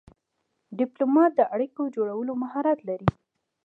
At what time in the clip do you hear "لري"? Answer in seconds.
2.89-3.09